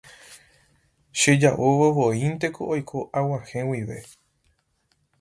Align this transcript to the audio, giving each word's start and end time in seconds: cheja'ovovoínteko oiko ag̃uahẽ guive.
cheja'ovovoínteko 1.19 2.61
oiko 2.75 2.99
ag̃uahẽ 3.23 3.63
guive. 3.71 3.97